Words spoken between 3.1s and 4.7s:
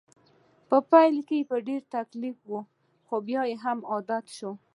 بیا عادت شوم